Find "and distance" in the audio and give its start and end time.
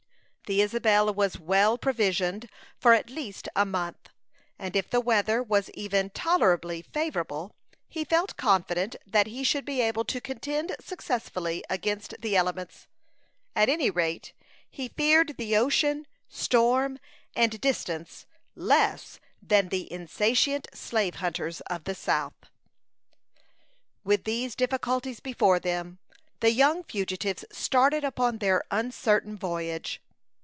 17.33-18.25